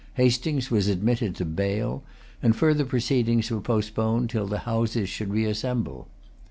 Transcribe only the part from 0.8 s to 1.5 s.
admitted to